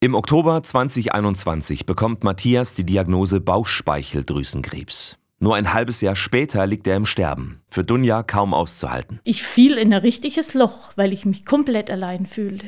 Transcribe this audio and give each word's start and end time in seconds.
Im 0.00 0.14
Oktober 0.14 0.62
2021 0.62 1.84
bekommt 1.84 2.22
Matthias 2.22 2.72
die 2.72 2.84
Diagnose 2.84 3.40
Bauchspeicheldrüsenkrebs. 3.40 5.18
Nur 5.40 5.56
ein 5.56 5.72
halbes 5.74 6.00
Jahr 6.02 6.14
später 6.14 6.68
liegt 6.68 6.86
er 6.86 6.94
im 6.94 7.04
Sterben. 7.04 7.62
Für 7.68 7.82
Dunja 7.82 8.22
kaum 8.22 8.54
auszuhalten. 8.54 9.18
Ich 9.24 9.42
fiel 9.42 9.76
in 9.76 9.92
ein 9.92 10.00
richtiges 10.00 10.54
Loch, 10.54 10.92
weil 10.94 11.12
ich 11.12 11.24
mich 11.24 11.44
komplett 11.44 11.90
allein 11.90 12.26
fühlte. 12.26 12.66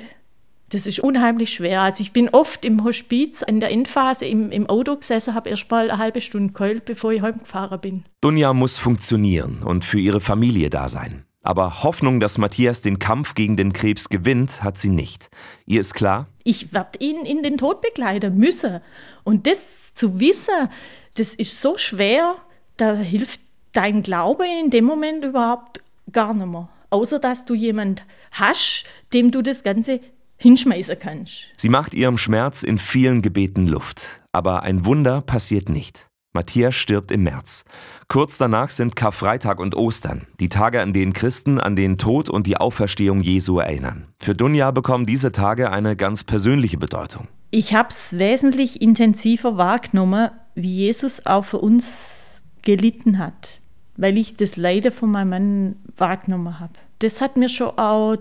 Das 0.70 0.88
ist 0.88 0.98
unheimlich 0.98 1.54
schwer. 1.54 1.82
Also 1.82 2.02
ich 2.02 2.12
bin 2.12 2.30
oft 2.30 2.64
im 2.64 2.82
Hospiz 2.82 3.42
in 3.42 3.60
der 3.60 3.70
Endphase 3.70 4.24
im, 4.24 4.50
im 4.50 4.68
Auto 4.68 4.96
gesessen, 4.96 5.32
habe 5.32 5.50
erst 5.50 5.70
mal 5.70 5.88
eine 5.88 5.98
halbe 5.98 6.20
Stunde 6.20 6.52
geheult, 6.52 6.84
bevor 6.84 7.12
ich 7.12 7.22
heimgefahren 7.22 7.80
bin. 7.80 8.04
Dunja 8.22 8.52
muss 8.54 8.76
funktionieren 8.76 9.62
und 9.62 9.84
für 9.84 10.00
ihre 10.00 10.20
Familie 10.20 10.68
da 10.68 10.88
sein. 10.88 11.26
Aber 11.42 11.82
Hoffnung, 11.82 12.20
dass 12.20 12.36
Matthias 12.36 12.82
den 12.82 12.98
Kampf 12.98 13.34
gegen 13.34 13.56
den 13.56 13.72
Krebs 13.72 14.08
gewinnt, 14.10 14.62
hat 14.62 14.76
sie 14.76 14.90
nicht. 14.90 15.30
Ihr 15.66 15.80
ist 15.80 15.94
klar? 15.94 16.26
Ich 16.44 16.72
werde 16.72 16.98
ihn 16.98 17.24
in 17.24 17.42
den 17.42 17.56
Tod 17.56 17.80
begleiten 17.80 18.36
müssen. 18.36 18.80
Und 19.24 19.46
das 19.46 19.94
zu 19.94 20.20
wissen, 20.20 20.68
das 21.14 21.34
ist 21.34 21.60
so 21.60 21.78
schwer, 21.78 22.36
da 22.76 22.94
hilft 22.94 23.40
dein 23.72 24.02
Glaube 24.02 24.44
in 24.46 24.70
dem 24.70 24.84
Moment 24.84 25.24
überhaupt 25.24 25.80
gar 26.12 26.34
nicht 26.34 26.46
mehr. 26.46 26.68
Außer 26.90 27.18
dass 27.18 27.44
du 27.44 27.54
jemand 27.54 28.04
hast, 28.32 28.84
dem 29.14 29.30
du 29.30 29.42
das 29.42 29.62
Ganze 29.62 30.00
hinschmeißen 30.36 30.98
kannst. 30.98 31.46
Sie 31.56 31.68
macht 31.68 31.94
ihrem 31.94 32.18
Schmerz 32.18 32.62
in 32.62 32.78
vielen 32.78 33.22
Gebeten 33.22 33.66
Luft. 33.66 34.20
Aber 34.32 34.62
ein 34.62 34.84
Wunder 34.84 35.20
passiert 35.22 35.68
nicht. 35.68 36.09
Matthias 36.32 36.76
stirbt 36.76 37.10
im 37.10 37.24
März. 37.24 37.64
Kurz 38.06 38.38
danach 38.38 38.70
sind 38.70 38.94
Karfreitag 38.94 39.58
und 39.58 39.74
Ostern, 39.74 40.28
die 40.38 40.48
Tage, 40.48 40.80
an 40.80 40.92
denen 40.92 41.12
Christen 41.12 41.58
an 41.58 41.74
den 41.74 41.98
Tod 41.98 42.28
und 42.28 42.46
die 42.46 42.56
Auferstehung 42.56 43.20
Jesu 43.20 43.58
erinnern. 43.58 44.06
Für 44.20 44.36
Dunja 44.36 44.70
bekommen 44.70 45.06
diese 45.06 45.32
Tage 45.32 45.72
eine 45.72 45.96
ganz 45.96 46.22
persönliche 46.22 46.78
Bedeutung. 46.78 47.26
Ich 47.50 47.74
habe 47.74 47.88
es 47.88 48.16
wesentlich 48.16 48.80
intensiver 48.80 49.56
wahrgenommen, 49.56 50.30
wie 50.54 50.72
Jesus 50.72 51.26
auch 51.26 51.44
für 51.44 51.58
uns 51.58 52.42
gelitten 52.62 53.18
hat, 53.18 53.60
weil 53.96 54.16
ich 54.16 54.36
das 54.36 54.56
Leiden 54.56 54.92
von 54.92 55.10
meinem 55.10 55.30
Mann 55.30 55.76
wahrgenommen 55.96 56.60
habe. 56.60 56.74
Das 57.00 57.20
hat 57.20 57.36
mir 57.36 57.48
schon 57.48 57.70
auch 57.70 58.18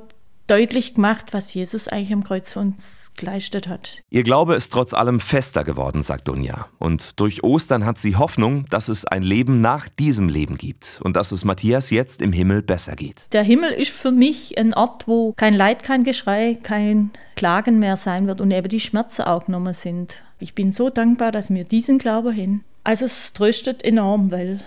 deutlich 0.50 0.96
gemacht, 0.96 1.28
was 1.32 1.54
Jesus 1.54 1.88
eigentlich 1.88 2.14
am 2.14 2.24
Kreuz 2.24 2.54
für 2.54 2.60
uns 2.60 3.12
geleistet 3.16 3.68
hat. 3.68 3.98
Ihr 4.10 4.24
Glaube 4.24 4.56
ist 4.56 4.72
trotz 4.72 4.94
allem 4.94 5.20
fester 5.20 5.64
geworden, 5.64 6.04
sagt 6.04 6.28
Dunja. 6.28 6.68
Und 6.78 7.20
durch 7.20 7.44
Ostern 7.44 7.86
hat 7.86 7.98
sie 7.98 8.16
Hoffnung, 8.16 8.66
dass 8.70 8.88
es 8.88 9.06
ein 9.06 9.24
Leben 9.24 9.62
nach 9.62 9.88
diesem 9.88 10.30
Leben 10.30 10.58
gibt 10.58 11.00
und 11.04 11.16
dass 11.16 11.32
es 11.32 11.46
Matthias 11.46 11.90
jetzt 11.90 12.22
im 12.22 12.32
Himmel 12.32 12.62
besser 12.62 12.96
geht. 12.96 13.26
Der 13.32 13.44
Himmel 13.44 13.72
ist 13.72 13.92
für 13.92 14.12
mich 14.12 14.58
ein 14.58 14.74
Ort, 14.74 15.08
wo 15.08 15.34
kein 15.34 15.54
Leid, 15.54 15.84
kein 15.84 16.04
Geschrei, 16.04 16.58
kein 16.62 17.12
Klagen 17.36 17.80
mehr 17.80 17.98
sein 17.98 18.28
wird 18.28 18.42
und 18.42 18.52
eben 18.52 18.70
die 18.70 18.80
Schmerzen 18.80 19.24
auch 19.24 19.46
genommen 19.46 19.74
sind. 19.74 20.16
Ich 20.40 20.56
bin 20.56 20.72
so 20.72 20.90
dankbar, 20.90 21.32
dass 21.32 21.50
mir 21.50 21.64
diesen 21.64 22.00
Glaube 22.00 22.32
hin. 22.32 22.64
Also 22.84 23.06
es 23.06 23.34
tröstet 23.34 23.84
enorm, 23.84 24.32
weil 24.32 24.62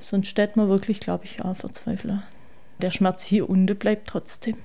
sonst 0.00 0.28
steht 0.28 0.56
man 0.56 0.68
wirklich, 0.68 1.00
glaube 1.00 1.24
ich, 1.24 1.44
auch 1.44 1.56
verzweifelt. 1.56 2.20
Der 2.80 2.90
Schmerz 2.90 3.24
hier 3.24 3.48
unten 3.48 3.76
bleibt 3.76 4.08
trotzdem. 4.08 4.56